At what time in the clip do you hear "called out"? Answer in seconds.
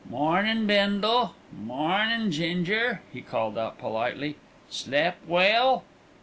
3.21-3.77